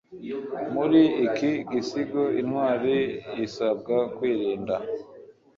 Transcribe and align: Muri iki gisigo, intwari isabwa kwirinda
Muri 0.73 1.01
iki 1.27 1.51
gisigo, 1.71 2.21
intwari 2.41 2.95
isabwa 3.45 3.97
kwirinda 4.15 4.75